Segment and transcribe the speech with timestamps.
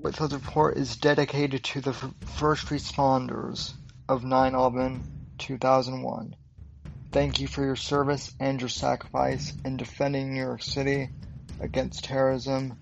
[0.00, 3.72] Whitfield Report is dedicated to the first responders
[4.08, 5.02] of 9/11,
[5.38, 6.36] 2001.
[7.10, 11.10] Thank you for your service and your sacrifice in defending New York City
[11.58, 12.78] against terrorism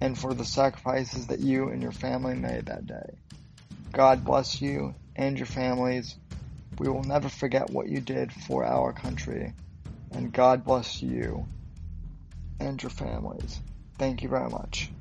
[0.00, 3.18] and for the sacrifices that you and your family made that day.
[3.92, 6.16] God bless you and your families.
[6.78, 9.52] We will never forget what you did for our country.
[10.12, 11.48] And God bless you
[12.60, 13.60] and your families.
[13.98, 14.92] Thank you very much.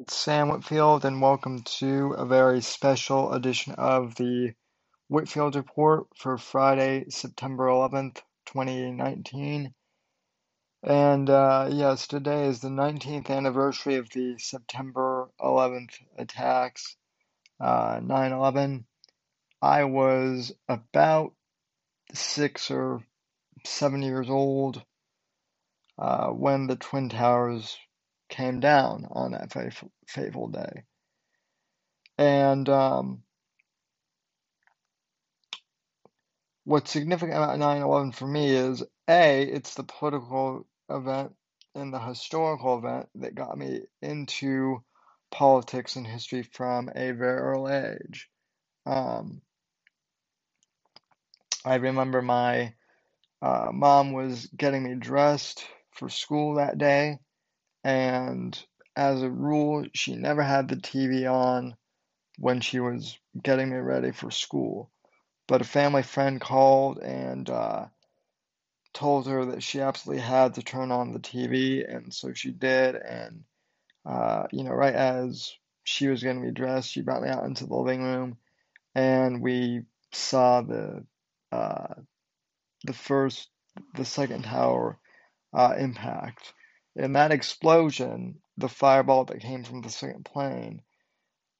[0.00, 4.54] It's Sam Whitfield, and welcome to a very special edition of the
[5.08, 9.74] Whitfield Report for Friday, September 11th, 2019.
[10.82, 16.96] And uh, yes, today is the 19th anniversary of the September 11th attacks,
[17.60, 18.86] uh, 9 uh, 11.
[19.60, 21.34] I was about
[22.12, 23.02] six or
[23.64, 24.82] seven years old
[25.98, 27.76] uh, when the Twin Towers
[28.34, 29.92] came down on that fateful,
[30.48, 30.84] day.
[32.18, 33.22] And um,
[36.64, 41.32] what's significant about 9 11 for me is A, it's the political event
[41.74, 44.84] and the historical event that got me into
[45.32, 48.28] politics and history from a very early age.
[48.86, 49.42] Um,
[51.64, 52.74] I remember my
[53.42, 57.18] uh, mom was getting me dressed for school that day,
[57.84, 58.58] and
[58.96, 61.76] as a rule, she never had the TV on
[62.38, 64.90] when she was getting me ready for school.
[65.46, 67.86] But a family friend called and uh,
[68.94, 72.96] told her that she absolutely had to turn on the TV, and so she did.
[72.96, 73.44] And
[74.06, 75.52] uh, you know, right as
[75.84, 78.38] she was getting me dressed, she brought me out into the living room,
[78.94, 79.82] and we
[80.12, 81.04] saw the
[81.52, 81.94] uh,
[82.84, 83.48] the first,
[83.94, 84.98] the second tower
[85.52, 86.52] uh, impact.
[86.96, 90.82] In that explosion, the fireball that came from the second plane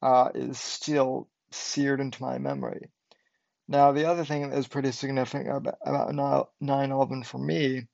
[0.00, 2.90] uh, is still seared into my memory.
[3.66, 7.86] Now, the other thing that is pretty significant about, about 9 11 for me,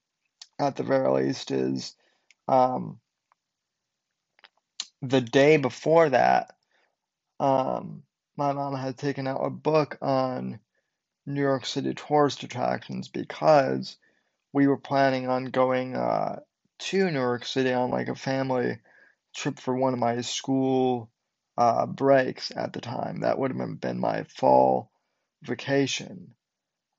[0.58, 1.94] at the very least, is
[2.48, 3.00] um,
[5.00, 6.52] the day before that,
[7.38, 8.02] um,
[8.36, 10.58] my mom had taken out a book on
[11.26, 13.96] New York City tourist attractions because
[14.52, 16.40] we were planning on going uh,
[16.80, 18.78] to New York City on like a family
[19.34, 21.10] trip for one of my school
[21.56, 23.20] uh, breaks at the time.
[23.20, 24.90] That would have been my fall
[25.42, 26.34] vacation.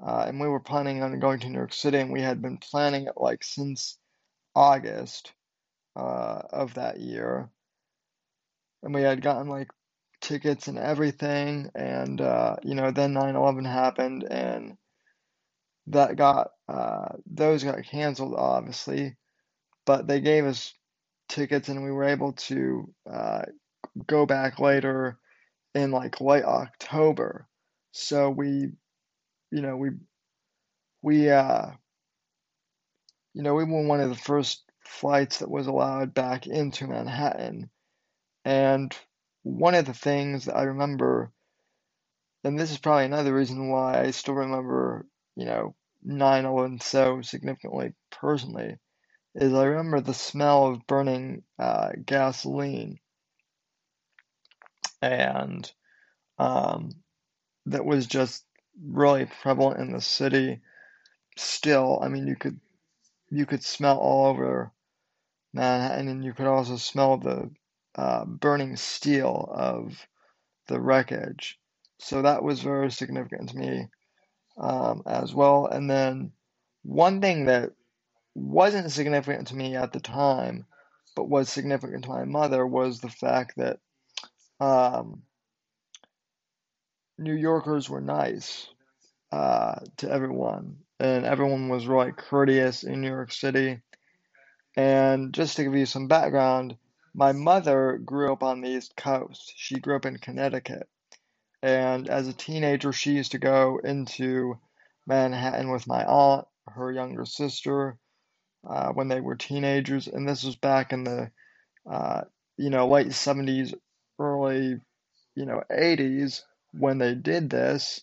[0.03, 2.57] Uh, and we were planning on going to New York City, and we had been
[2.57, 3.97] planning it like since
[4.55, 5.31] August
[5.95, 7.49] uh, of that year.
[8.83, 9.69] And we had gotten like
[10.21, 11.69] tickets and everything.
[11.75, 14.77] And, uh, you know, then 9 11 happened, and
[15.87, 19.17] that got, uh, those got canceled, obviously
[19.85, 20.73] but they gave us
[21.29, 23.43] tickets and we were able to uh,
[24.07, 25.17] go back later
[25.73, 27.47] in like late October.
[27.91, 28.71] So we,
[29.51, 29.91] you know, we,
[31.01, 31.71] we, uh,
[33.33, 37.69] you know, we were one of the first flights that was allowed back into Manhattan.
[38.43, 38.95] And
[39.43, 41.31] one of the things that I remember,
[42.43, 45.05] and this is probably another reason why I still remember,
[45.35, 48.77] you know, 9 11 so significantly personally,
[49.35, 52.99] is I remember the smell of burning uh, gasoline,
[55.01, 55.71] and
[56.39, 56.91] um,
[57.67, 58.45] that was just
[58.83, 60.61] really prevalent in the city.
[61.37, 62.59] Still, I mean, you could
[63.29, 64.71] you could smell all over
[65.53, 67.49] Manhattan, and you could also smell the
[67.95, 70.07] uh, burning steel of
[70.67, 71.59] the wreckage.
[71.99, 73.87] So that was very significant to me
[74.57, 75.67] um, as well.
[75.67, 76.31] And then
[76.83, 77.71] one thing that
[78.33, 80.65] wasn't significant to me at the time,
[81.15, 83.79] but was significant to my mother was the fact that
[84.59, 85.23] um,
[87.17, 88.67] New Yorkers were nice
[89.31, 93.81] uh, to everyone, and everyone was really courteous in New York City.
[94.77, 96.77] And just to give you some background,
[97.13, 99.53] my mother grew up on the East Coast.
[99.57, 100.87] She grew up in Connecticut.
[101.61, 104.57] And as a teenager, she used to go into
[105.05, 107.97] Manhattan with my aunt, her younger sister,
[108.67, 111.31] uh, when they were teenagers, and this was back in the
[111.89, 112.21] uh,
[112.57, 113.73] you know late 70s,
[114.19, 114.79] early
[115.35, 116.41] you know 80s
[116.73, 118.01] when they did this,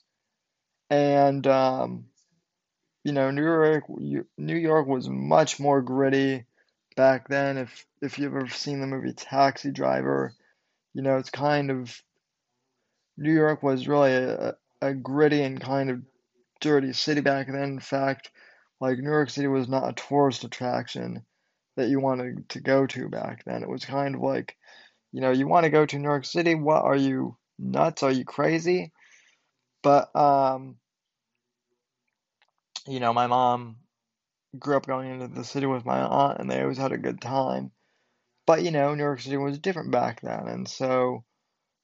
[0.90, 2.06] and um,
[3.04, 6.44] you know New York New York was much more gritty
[6.96, 7.58] back then.
[7.58, 10.34] If if you've ever seen the movie Taxi Driver,
[10.94, 12.02] you know it's kind of
[13.16, 16.02] New York was really a, a gritty and kind of
[16.60, 17.62] dirty city back then.
[17.62, 18.30] In fact,
[18.80, 21.24] like New York City was not a tourist attraction
[21.76, 23.62] that you wanted to go to back then.
[23.62, 24.56] It was kind of like,
[25.12, 26.54] you know, you want to go to New York City?
[26.54, 28.02] What are you nuts?
[28.02, 28.92] Are you crazy?
[29.82, 30.76] But um,
[32.86, 33.76] you know, my mom
[34.58, 37.20] grew up going into the city with my aunt, and they always had a good
[37.20, 37.70] time.
[38.46, 41.24] But you know, New York City was different back then, and so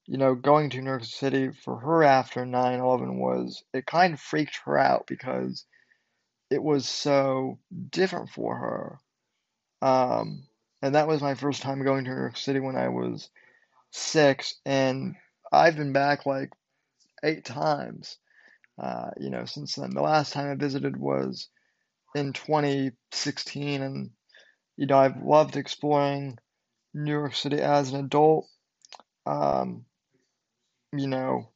[0.06, 4.12] you know, going to New York City for her after 9 11 was, it kind
[4.12, 5.64] of freaked her out because
[6.54, 7.58] it was so
[7.90, 8.98] different for her.
[9.86, 10.44] Um,
[10.80, 13.28] and that was my first time going to New York City when I was
[13.90, 15.16] six, and
[15.52, 16.50] I've been back like
[17.24, 18.18] eight times,
[18.78, 19.90] uh, you know, since then.
[19.90, 21.48] The last time I visited was
[22.14, 24.10] in 2016, and
[24.76, 26.38] you know, I've loved exploring
[26.92, 28.46] New York City as an adult.
[29.26, 29.86] Um,
[30.92, 31.48] you know,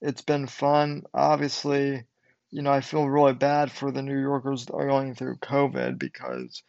[0.00, 1.02] it's been fun.
[1.12, 2.04] Obviously,
[2.50, 5.98] you know, I feel really bad for the New Yorkers that are going through COVID
[5.98, 6.62] because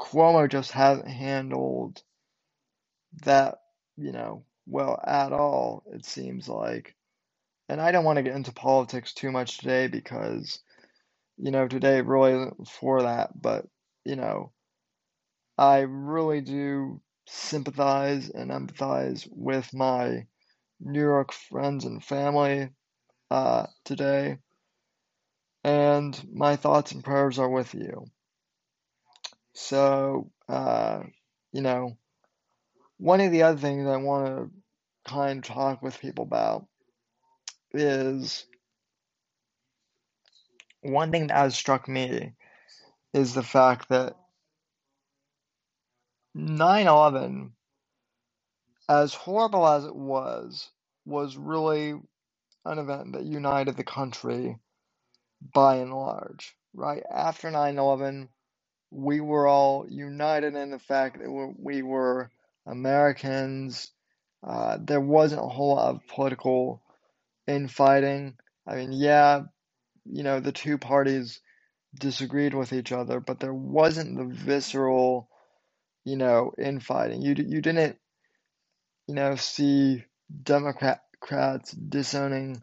[0.00, 2.02] Cuomo just hasn't handled
[3.22, 3.58] that,
[3.96, 6.94] you know, well at all, it seems like.
[7.68, 10.58] And I don't want to get into politics too much today because,
[11.38, 13.66] you know, today really isn't for that, but,
[14.04, 14.52] you know,
[15.56, 20.26] I really do sympathize and empathize with my
[20.80, 22.70] New York friends and family
[23.30, 24.38] uh, today,
[25.64, 28.06] and my thoughts and prayers are with you.
[29.54, 31.00] So, uh,
[31.52, 31.96] you know,
[32.98, 36.66] one of the other things I want to kind of talk with people about
[37.72, 38.44] is
[40.82, 42.34] one thing that has struck me
[43.14, 44.16] is the fact that
[46.34, 47.52] 9 11,
[48.88, 50.68] as horrible as it was,
[51.06, 51.94] was really
[52.64, 54.58] an event that united the country
[55.52, 57.02] by and large, right?
[57.10, 58.28] After 9 11,
[58.90, 62.30] we were all united in the fact that we were
[62.66, 63.90] Americans.
[64.46, 66.82] Uh, there wasn't a whole lot of political
[67.46, 68.36] infighting.
[68.66, 69.42] I mean, yeah,
[70.04, 71.40] you know, the two parties
[71.98, 75.28] disagreed with each other, but there wasn't the visceral,
[76.04, 77.22] you know, infighting.
[77.22, 77.98] You you didn't,
[79.06, 80.04] you know, see
[80.42, 82.62] Democrats disowning,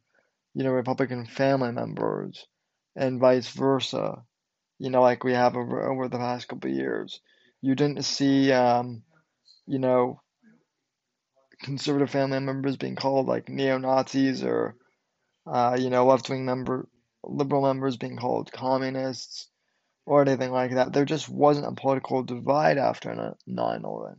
[0.53, 2.47] you know, Republican family members
[2.95, 4.23] and vice versa.
[4.79, 7.21] You know, like we have over over the past couple years.
[7.61, 9.03] You didn't see, um,
[9.67, 10.21] you know,
[11.61, 14.75] conservative family members being called like neo Nazis or,
[15.45, 16.87] uh, you know, left wing member
[17.23, 19.47] liberal members being called communists
[20.05, 20.93] or anything like that.
[20.93, 23.13] There just wasn't a political divide after
[23.45, 24.17] 9 11.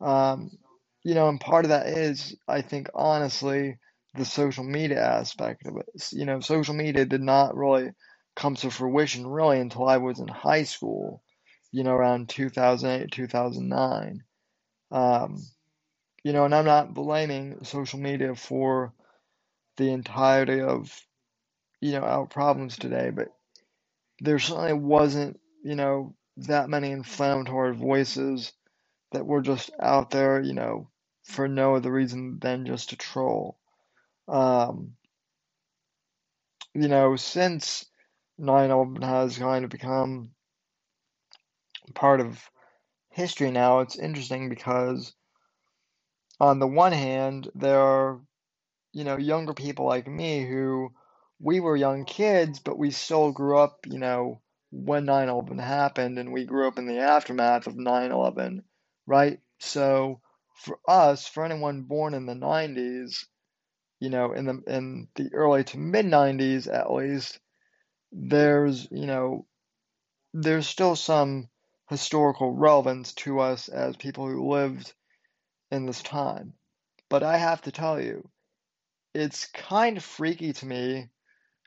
[0.00, 0.50] Um,
[1.04, 3.78] you know, and part of that is, I think, honestly,
[4.16, 5.86] the social media aspect of it.
[6.12, 7.90] You know, social media did not really
[8.34, 11.22] come to fruition really until I was in high school,
[11.72, 14.22] you know, around 2008, 2009.
[14.90, 15.42] Um,
[16.24, 18.92] you know, and I'm not blaming social media for
[19.76, 20.92] the entirety of,
[21.80, 23.28] you know, our problems today, but
[24.20, 28.52] there certainly wasn't, you know, that many inflammatory voices
[29.12, 30.88] that were just out there, you know,
[31.24, 33.58] for no other reason than just to troll.
[34.28, 34.96] Um,
[36.74, 37.86] you know, since
[38.38, 40.30] 9 11 has kind of become
[41.94, 42.50] part of
[43.10, 45.14] history now, it's interesting because,
[46.40, 48.20] on the one hand, there are,
[48.92, 50.90] you know, younger people like me who
[51.40, 54.40] we were young kids, but we still grew up, you know,
[54.70, 58.64] when 9 11 happened, and we grew up in the aftermath of 9 11,
[59.06, 59.40] right?
[59.60, 60.20] So,
[60.56, 63.26] for us, for anyone born in the 90s,
[64.00, 67.38] you know, in the in the early to mid 90s at least,
[68.12, 69.46] there's, you know,
[70.34, 71.48] there's still some
[71.88, 74.92] historical relevance to us as people who lived
[75.70, 76.54] in this time.
[77.08, 78.28] But I have to tell you,
[79.14, 81.08] it's kind of freaky to me,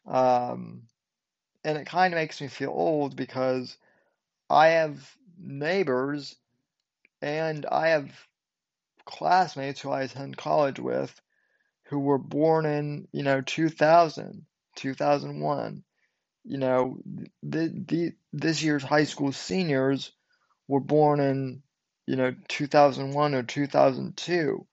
[0.05, 0.83] um,
[1.63, 3.77] and it kind of makes me feel old because
[4.49, 6.35] I have neighbors
[7.21, 8.11] and I have
[9.05, 11.19] classmates who I attend college with
[11.89, 14.45] who were born in, you know, 2000,
[14.77, 15.83] 2001.
[16.45, 16.99] You know,
[17.43, 20.13] the, the this year's high school seniors
[20.67, 21.63] were born in,
[22.07, 24.67] you know, 2001 or 2002.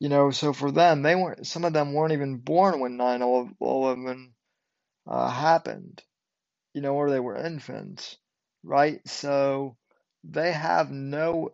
[0.00, 3.22] You know, so for them, they weren't, some of them weren't even born when 9
[3.22, 4.34] 11
[5.08, 6.02] uh, happened,
[6.74, 8.16] you know, or they were infants,
[8.64, 9.00] right?
[9.08, 9.76] So
[10.24, 11.50] they have no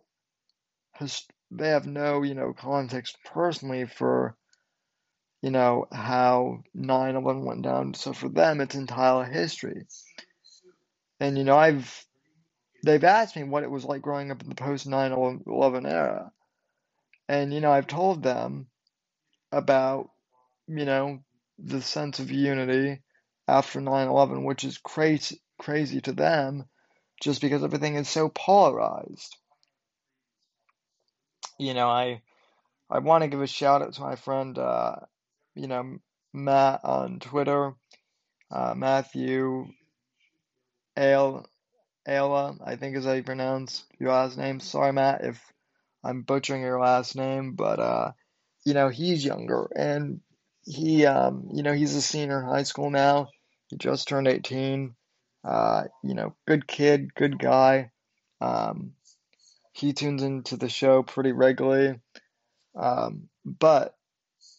[1.51, 4.36] they have no, you know, context personally for
[5.41, 7.93] you know, how 9 11 went down.
[7.93, 9.85] So for them, it's entire history.
[11.19, 12.05] And, you know, I've,
[12.83, 15.11] they've asked me what it was like growing up in the post 9
[15.45, 16.31] 11 era.
[17.27, 18.67] And, you know, I've told them
[19.51, 20.09] about,
[20.67, 21.19] you know,
[21.59, 23.01] the sense of unity
[23.47, 26.65] after 9 11, which is crazy, crazy to them
[27.21, 29.35] just because everything is so polarized.
[31.59, 32.21] You know, I
[32.89, 34.97] I want to give a shout out to my friend, uh,
[35.57, 35.97] you know,
[36.33, 37.73] Matt on Twitter,
[38.51, 39.67] uh, Matthew
[40.97, 41.45] Ale,
[42.07, 44.59] Ayla, I think is how you pronounce your last name.
[44.59, 45.53] Sorry, Matt, if
[46.03, 48.11] I'm butchering your last name, but uh,
[48.65, 50.21] you know, he's younger and
[50.65, 53.29] he, um, you know, he's a senior in high school now.
[53.67, 54.95] He just turned 18.
[55.43, 57.91] Uh, you know, good kid, good guy.
[58.41, 58.93] Um,
[59.73, 61.99] he tunes into the show pretty regularly.
[62.75, 63.95] Um, but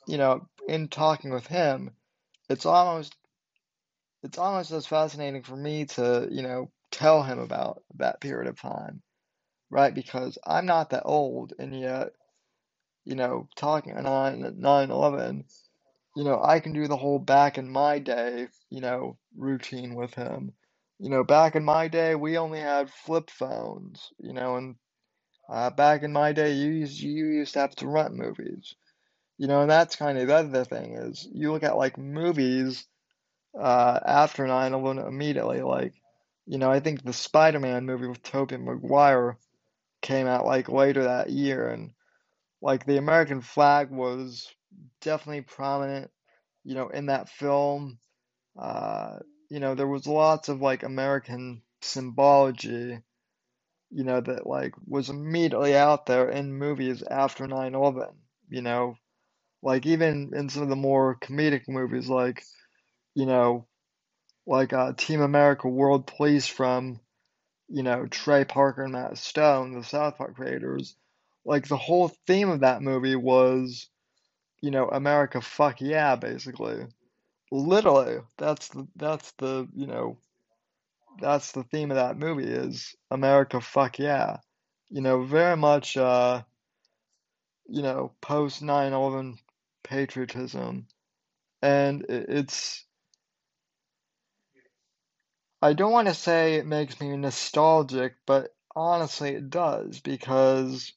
[0.09, 1.93] you know, in talking with him,
[2.51, 3.17] it's almost
[4.23, 8.61] it's almost as fascinating for me to, you know, tell him about that period of
[8.61, 9.03] time,
[9.71, 9.95] right?
[9.95, 12.11] Because I'm not that old, and yet,
[13.05, 15.45] you know, talking on 9 11,
[16.17, 20.15] you know, I can do the whole back in my day, you know, routine with
[20.15, 20.53] him.
[20.99, 24.77] You know, back in my day, we only had flip phones, you know, and
[25.49, 28.75] uh, back in my day, you used you used to have to rent movies,
[29.39, 32.85] you know, and that's kind of the other thing is you look at like movies
[33.59, 35.95] uh, after 9/11 immediately, like,
[36.47, 39.39] you know, I think the Spider-Man movie with Tobey Maguire
[40.03, 41.93] came out like later that year, and
[42.63, 44.49] like the American flag was
[45.01, 46.11] definitely prominent,
[46.65, 47.99] you know, in that film.
[48.59, 49.19] Uh,
[49.51, 52.99] you know, there was lots of like American symbology,
[53.91, 58.15] you know, that like was immediately out there in movies after 9/11,
[58.49, 58.97] you know,
[59.63, 62.43] like even in some of the more comedic movies like,
[63.15, 63.67] you know,
[64.47, 67.01] like uh, Team America World Police from,
[67.69, 70.97] you know, Trey Parker and Matt Stone, the South Park creators.
[71.45, 73.89] Like the whole theme of that movie was,
[74.63, 76.87] you know, America fuck yeah, basically.
[77.53, 80.19] Literally, that's the that's the, you know,
[81.21, 84.39] that's the theme of that movie is America fuck yeah.
[84.91, 86.43] You know, very much uh,
[87.69, 89.39] you know, post 9/11
[89.83, 90.87] patriotism.
[91.63, 92.85] And it's
[95.61, 100.93] I don't want to say it makes me nostalgic, but honestly it does because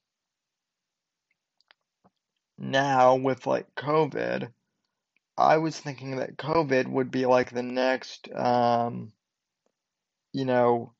[2.59, 4.51] now with like COVID,
[5.37, 9.11] I was thinking that COVID would be like the next, um,
[10.31, 10.93] you know,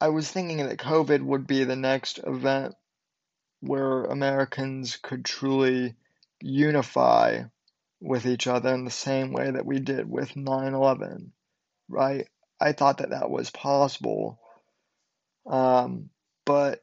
[0.00, 2.74] I was thinking that COVID would be the next event
[3.60, 5.94] where Americans could truly
[6.40, 7.42] unify
[8.00, 11.32] with each other in the same way that we did with 9 11,
[11.88, 12.28] right?
[12.60, 14.40] I thought that that was possible.
[15.46, 16.10] Um,
[16.44, 16.82] but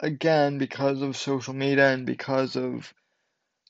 [0.00, 2.92] again, because of social media and because of,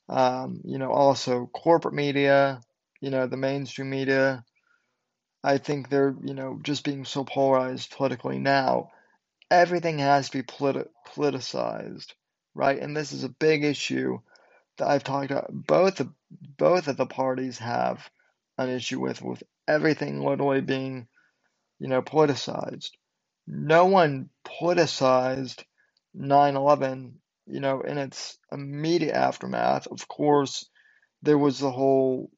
[0.09, 2.61] um, you know, also corporate media,
[3.01, 4.45] you know, the mainstream media,
[5.45, 8.91] I think they're, you know, just being so polarized politically now.
[9.51, 12.13] Everything has to be politi- politicized,
[12.55, 12.79] right?
[12.79, 14.19] And this is a big issue
[14.79, 15.51] that I've talked about.
[15.53, 18.09] Both both of the parties have
[18.59, 21.07] an issue with with everything literally being,
[21.79, 22.91] you know, politicized.
[23.47, 25.65] No one politicized
[26.17, 27.15] 9/11,
[27.47, 29.87] you know, in its immediate aftermath.
[29.87, 30.69] Of course,
[31.23, 32.31] there was the whole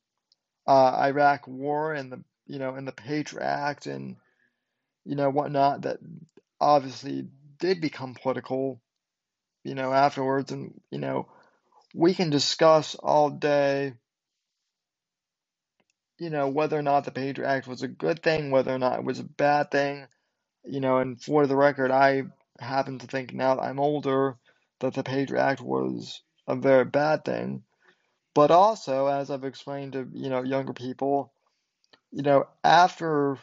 [0.66, 4.16] uh, Iraq War and the, you know, and the Patriot Act and,
[5.04, 5.98] you know, whatnot that
[6.60, 7.26] obviously
[7.58, 8.80] did become political,
[9.64, 10.52] you know, afterwards.
[10.52, 11.28] And, you know,
[11.94, 13.94] we can discuss all day,
[16.18, 18.98] you know, whether or not the Patriot Act was a good thing, whether or not
[18.98, 20.06] it was a bad thing,
[20.64, 22.24] you know, and for the record, I
[22.60, 24.36] happen to think now that I'm older
[24.80, 27.64] that the Patriot Act was a very bad thing.
[28.34, 31.32] But also, as I've explained to, you know, younger people,
[32.10, 33.38] you know, after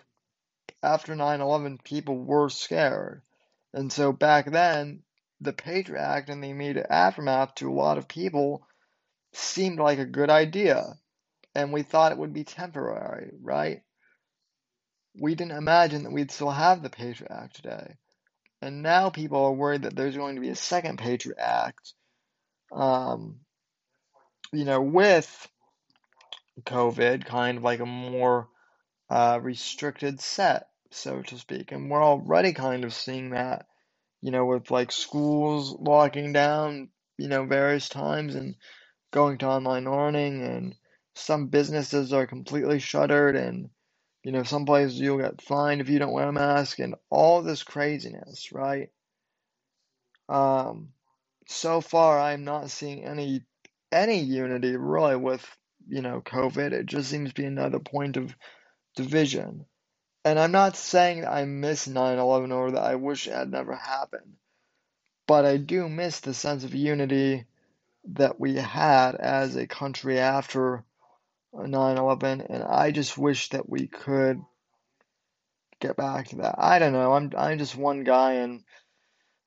[0.84, 3.22] after 9/11, people were scared.
[3.74, 5.04] And so back then,
[5.42, 8.66] the Patriot Act and the immediate aftermath to a lot of people
[9.34, 10.84] seemed like a good idea.
[11.56, 13.82] And we thought it would be temporary, right?
[15.20, 17.96] We didn't imagine that we'd still have the Patriot Act today.
[18.62, 21.94] And now people are worried that there's going to be a second Patriot Act,
[22.72, 23.40] um,
[24.54, 25.50] you know, with
[26.62, 28.48] COVID, kind of like a more
[29.10, 31.72] uh, restricted set, so to speak.
[31.72, 33.66] And we're already kind of seeing that,
[34.22, 38.56] you know, with like schools locking down, you know, various times and
[39.12, 40.75] going to online learning and
[41.16, 43.70] some businesses are completely shuttered and
[44.24, 47.42] you know, some places you'll get fined if you don't wear a mask and all
[47.42, 48.90] this craziness, right?
[50.30, 50.90] Um,
[51.48, 53.42] so far I'm not seeing any
[53.92, 55.46] any unity really with,
[55.88, 56.72] you know, COVID.
[56.72, 58.36] It just seems to be another point of
[58.96, 59.66] division.
[60.24, 64.38] And I'm not saying I miss 9/11 or that I wish it had never happened.
[65.28, 67.46] But I do miss the sense of unity
[68.06, 70.84] that we had as a country after
[71.54, 74.42] 9/11 and I just wish that we could
[75.80, 76.56] get back to that.
[76.58, 77.13] I don't know.
[77.13, 78.63] I'm I'm just one guy and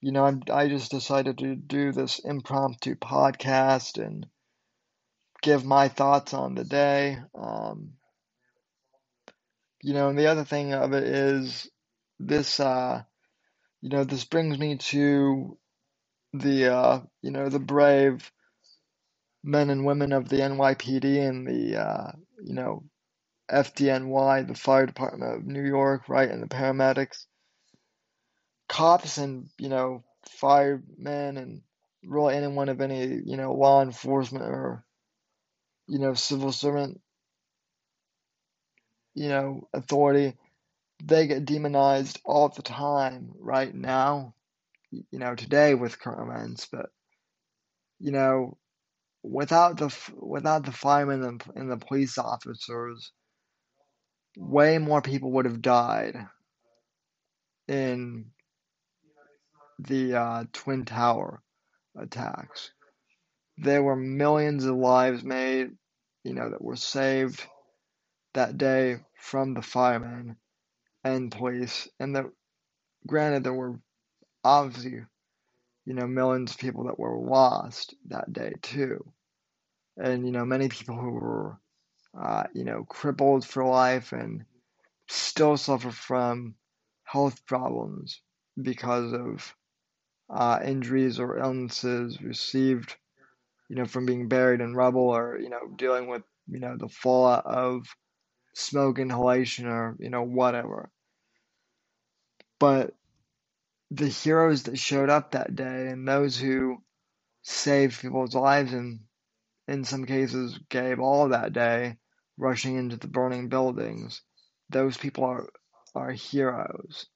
[0.01, 4.27] you know, I'm I just decided to do this impromptu podcast and
[5.41, 7.19] give my thoughts on the day.
[7.35, 7.95] Um,
[9.85, 11.71] you know, and the other thing of it is
[12.19, 13.03] this uh
[13.85, 15.59] you know, this brings me to
[16.33, 18.33] the uh, you know, the brave
[19.43, 22.13] men and women of the NYPD and the uh,
[22.43, 22.85] you know,
[23.51, 27.27] FDNY, the fire department of New York, right, and the paramedics,
[28.71, 31.63] cops, and you know, firemen, and
[32.03, 34.83] really anyone of any you know law enforcement or
[35.89, 37.03] you know civil servant,
[39.15, 40.37] you know, authority,
[41.03, 44.35] they get demonized all the time right now,
[44.91, 46.87] you know, today with current events, but
[47.99, 48.57] you know,
[49.23, 53.13] without the without the firemen and, and the police officers
[54.37, 56.27] way more people would have died
[57.69, 58.27] in
[59.79, 61.43] the uh, Twin Tower
[61.97, 62.71] attacks.
[63.59, 65.71] There were millions of lives made,
[66.25, 67.45] you know, that were saved
[68.35, 70.37] that day from the firemen
[71.03, 71.89] and police.
[71.99, 72.27] And that,
[73.07, 73.81] granted, there were
[74.43, 75.03] obviously,
[75.87, 79.05] you know, millions of people that were lost that day too.
[79.97, 81.59] And, you know, many people who were
[82.21, 84.45] uh, you know, crippled for life and
[85.09, 86.55] still suffer from
[87.05, 88.21] health problems
[88.61, 89.55] because of
[90.31, 92.97] uh, injuries or illnesses received,
[93.69, 96.89] you know, from being buried in rubble or, you know, dealing with, you know, the
[96.89, 97.87] fallout of
[98.55, 100.91] smoke inhalation or, you know, whatever.
[102.59, 102.95] But
[103.91, 106.83] the heroes that showed up that day and those who
[107.43, 109.01] saved people's lives and
[109.69, 111.97] in some cases gave all that day
[112.37, 114.23] rushing into the burning buildings,
[114.71, 115.49] those people are
[115.95, 117.07] are heroes.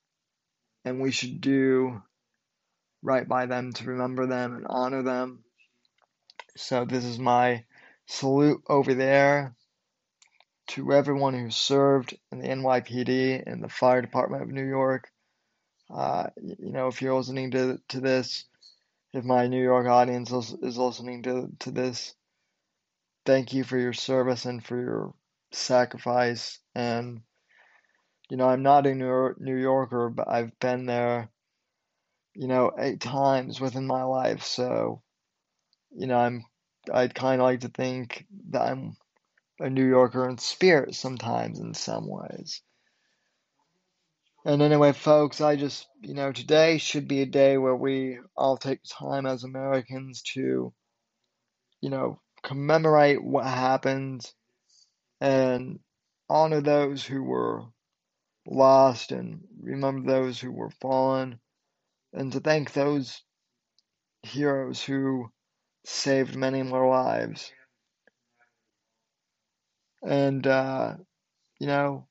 [0.85, 2.01] And we should do
[3.03, 5.45] right by them to remember them and honor them.
[6.57, 7.65] So this is my
[8.07, 9.57] salute over there
[10.69, 15.11] to everyone who served in the NYPD and the fire department of New York.
[15.91, 18.45] Uh, you know, if you're listening to to this,
[19.13, 22.15] if my New York audience is listening to to this,
[23.25, 25.15] thank you for your service and for your
[25.53, 26.59] sacrifice.
[26.75, 27.23] And,
[28.31, 31.31] you know, I'm not a New Yorker, but I've been there,
[32.35, 34.45] you know, eight times within my life.
[34.45, 35.03] So,
[35.91, 36.45] you know, I'm,
[36.93, 38.97] I'd kind of like to think that I'm
[39.61, 42.63] a New Yorker in spirit sometimes in some ways.
[44.45, 48.57] And anyway, folks, I just, you know, today should be a day where we all
[48.57, 50.73] take time as Americans to,
[51.81, 54.31] you know, commemorate what happened
[55.21, 55.81] and
[56.31, 57.65] honor those who were
[58.47, 61.39] lost and remember those who were fallen
[62.13, 63.23] and to thank those
[64.23, 65.31] heroes who
[65.85, 67.53] saved many more lives.
[70.03, 70.95] And, uh,
[71.59, 72.07] you know,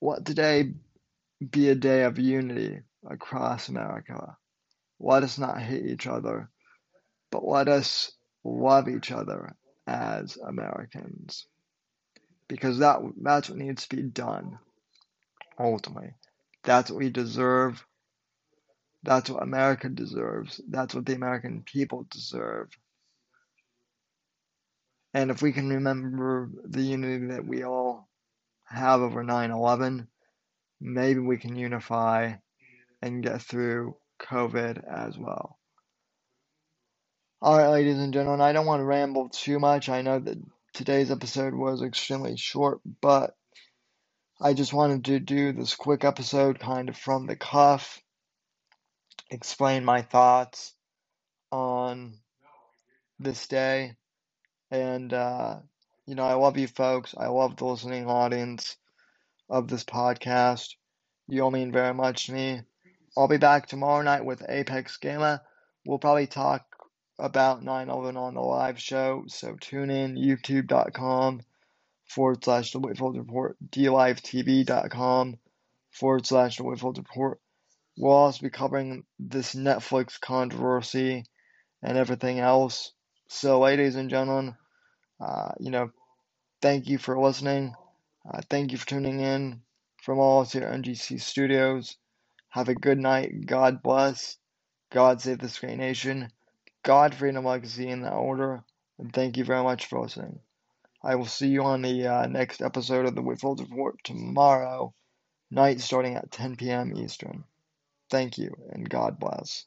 [0.00, 0.72] what today
[1.50, 4.36] be a day of unity across America.
[5.00, 6.50] Let us not hate each other,
[7.30, 8.12] but let us
[8.44, 11.46] love each other as Americans.
[12.48, 14.58] Because that that's what needs to be done.
[15.58, 16.14] Ultimately.
[16.62, 17.84] That's what we deserve.
[19.02, 20.60] That's what America deserves.
[20.68, 22.68] That's what the American people deserve.
[25.14, 28.08] And if we can remember the unity that we all
[28.64, 30.08] have over 9 11,
[30.80, 32.34] maybe we can unify
[33.00, 35.58] and get through COVID as well.
[37.40, 39.88] All right, ladies and gentlemen, I don't want to ramble too much.
[39.88, 40.38] I know that
[40.72, 43.36] today's episode was extremely short, but
[44.40, 48.02] I just wanted to do this quick episode kind of from the cuff,
[49.30, 50.74] explain my thoughts
[51.52, 52.14] on
[53.20, 53.94] this day.
[54.74, 55.60] And, uh,
[56.04, 57.14] you know, I love you folks.
[57.16, 58.76] I love the listening audience
[59.48, 60.74] of this podcast.
[61.28, 62.60] You all mean very much to me.
[63.16, 65.40] I'll be back tomorrow night with Apex Gamer.
[65.86, 66.64] We'll probably talk
[67.20, 69.22] about 9 11 on the live show.
[69.28, 71.42] So tune in, youtube.com
[72.06, 75.36] forward slash the Whitfield Report, dlivetv.com
[75.92, 77.38] forward slash the Whitfield Report.
[77.96, 81.26] We'll also be covering this Netflix controversy
[81.80, 82.90] and everything else.
[83.28, 84.56] So, ladies and gentlemen,
[85.20, 85.90] uh, you know,
[86.60, 87.74] thank you for listening.
[88.28, 89.60] Uh, thank you for tuning in
[90.02, 91.96] from all of us here at NGC Studios.
[92.50, 93.46] Have a good night.
[93.46, 94.36] God bless.
[94.90, 96.30] God save this great nation.
[96.84, 98.62] God, freedom, legacy in that order.
[98.98, 100.38] And thank you very much for listening.
[101.02, 104.94] I will see you on the uh, next episode of the Whitfield Report tomorrow
[105.50, 106.96] night starting at 10 p.m.
[106.96, 107.44] Eastern.
[108.10, 109.66] Thank you, and God bless.